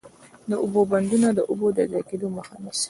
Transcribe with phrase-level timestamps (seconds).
[0.49, 2.79] د اوبو بندونه د اوبو د ضایع کیدو مخه نیسي.